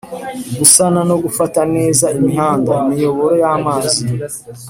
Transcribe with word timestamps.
gusana 0.59 0.99
no 1.09 1.15
gufata 1.23 1.59
neza 1.75 2.05
imihanda, 2.19 2.71
imiyoboro 2.83 3.31
y'amazi. 3.41 3.99